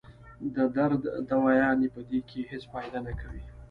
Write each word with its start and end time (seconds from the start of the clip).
د 0.55 0.57
درد 0.75 1.03
دوايانې 1.29 1.87
پۀ 1.93 2.01
دې 2.09 2.19
کښې 2.29 2.41
هېڅ 2.51 2.63
فائده 2.71 2.99
نۀ 3.05 3.13
کوي 3.19 3.41